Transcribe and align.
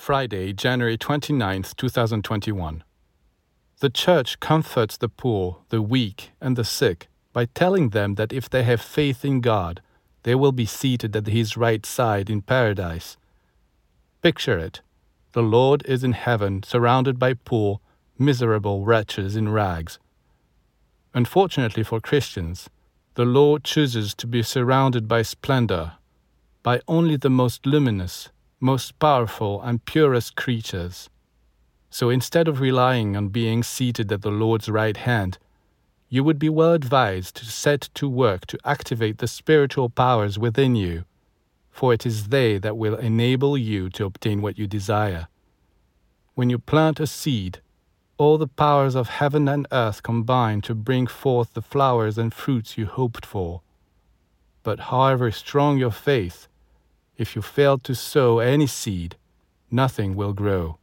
Friday, 0.00 0.54
January 0.54 0.96
29th, 0.96 1.76
2021. 1.76 2.82
The 3.80 3.90
Church 3.90 4.40
comforts 4.40 4.96
the 4.96 5.10
poor, 5.10 5.58
the 5.68 5.82
weak, 5.82 6.30
and 6.40 6.56
the 6.56 6.64
sick 6.64 7.08
by 7.34 7.44
telling 7.44 7.90
them 7.90 8.14
that 8.14 8.32
if 8.32 8.48
they 8.48 8.62
have 8.62 8.80
faith 8.80 9.26
in 9.26 9.42
God, 9.42 9.82
they 10.22 10.34
will 10.34 10.52
be 10.52 10.64
seated 10.64 11.14
at 11.14 11.26
His 11.26 11.54
right 11.54 11.84
side 11.84 12.30
in 12.30 12.40
paradise. 12.40 13.18
Picture 14.22 14.58
it 14.58 14.80
the 15.32 15.42
Lord 15.42 15.84
is 15.84 16.02
in 16.02 16.12
heaven, 16.12 16.62
surrounded 16.62 17.18
by 17.18 17.34
poor, 17.34 17.80
miserable 18.18 18.86
wretches 18.86 19.36
in 19.36 19.50
rags. 19.50 19.98
Unfortunately 21.12 21.82
for 21.82 22.00
Christians, 22.00 22.70
the 23.16 23.26
Lord 23.26 23.64
chooses 23.64 24.14
to 24.14 24.26
be 24.26 24.42
surrounded 24.42 25.06
by 25.06 25.20
splendor, 25.20 25.92
by 26.62 26.80
only 26.88 27.16
the 27.16 27.28
most 27.28 27.66
luminous, 27.66 28.30
most 28.60 28.98
powerful 28.98 29.60
and 29.62 29.84
purest 29.86 30.36
creatures. 30.36 31.08
So 31.88 32.10
instead 32.10 32.46
of 32.46 32.60
relying 32.60 33.16
on 33.16 33.28
being 33.28 33.62
seated 33.62 34.12
at 34.12 34.22
the 34.22 34.30
Lord's 34.30 34.68
right 34.68 34.96
hand, 34.96 35.38
you 36.08 36.22
would 36.22 36.38
be 36.38 36.48
well 36.48 36.74
advised 36.74 37.36
to 37.36 37.46
set 37.46 37.88
to 37.94 38.08
work 38.08 38.46
to 38.46 38.58
activate 38.64 39.18
the 39.18 39.28
spiritual 39.28 39.88
powers 39.88 40.38
within 40.38 40.76
you, 40.76 41.04
for 41.70 41.94
it 41.94 42.04
is 42.04 42.28
they 42.28 42.58
that 42.58 42.76
will 42.76 42.96
enable 42.96 43.56
you 43.56 43.88
to 43.90 44.04
obtain 44.04 44.42
what 44.42 44.58
you 44.58 44.66
desire. 44.66 45.28
When 46.34 46.50
you 46.50 46.58
plant 46.58 47.00
a 47.00 47.06
seed, 47.06 47.60
all 48.18 48.36
the 48.36 48.46
powers 48.46 48.94
of 48.94 49.08
heaven 49.08 49.48
and 49.48 49.66
earth 49.72 50.02
combine 50.02 50.60
to 50.62 50.74
bring 50.74 51.06
forth 51.06 51.54
the 51.54 51.62
flowers 51.62 52.18
and 52.18 52.34
fruits 52.34 52.76
you 52.76 52.86
hoped 52.86 53.24
for. 53.24 53.62
But 54.62 54.80
however 54.90 55.30
strong 55.30 55.78
your 55.78 55.90
faith, 55.90 56.46
if 57.20 57.36
you 57.36 57.42
fail 57.42 57.76
to 57.76 57.94
sow 57.94 58.38
any 58.38 58.66
seed, 58.66 59.14
nothing 59.70 60.16
will 60.16 60.32
grow. 60.32 60.79